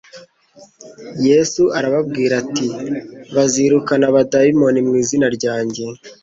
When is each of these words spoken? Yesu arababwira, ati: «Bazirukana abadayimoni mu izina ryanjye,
Yesu 1.27 1.63
arababwira, 1.77 2.33
ati: 2.43 2.65
«Bazirukana 3.35 4.05
abadayimoni 4.09 4.79
mu 4.87 4.93
izina 5.01 5.27
ryanjye, 5.37 5.83